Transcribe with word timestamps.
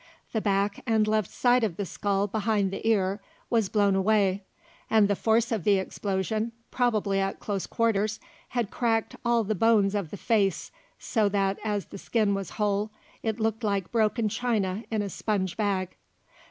The 0.33 0.41
back 0.41 0.81
and 0.87 1.07
left 1.07 1.29
side 1.29 1.63
of 1.63 1.77
the 1.77 1.85
skull 1.85 2.25
behind 2.25 2.71
the 2.71 2.87
ear 2.87 3.21
was 3.51 3.69
blown 3.69 3.93
away, 3.95 4.43
and 4.89 5.07
the 5.07 5.15
force 5.15 5.51
of 5.51 5.63
the 5.63 5.77
explosion, 5.77 6.53
probably 6.71 7.19
at 7.19 7.39
close 7.39 7.67
quarters, 7.67 8.19
had 8.47 8.71
cracked 8.71 9.15
all 9.23 9.43
the 9.43 9.53
bones 9.53 9.93
of 9.93 10.09
the 10.09 10.17
face 10.17 10.71
so 10.97 11.29
that 11.29 11.59
as 11.63 11.85
the 11.85 11.99
skin 11.99 12.33
was 12.33 12.49
whole, 12.57 12.89
it 13.21 13.39
looked 13.39 13.63
like 13.63 13.91
broken 13.91 14.27
china 14.27 14.83
in 14.89 15.03
a 15.03 15.07
sponge 15.09 15.55
bag. 15.55 15.89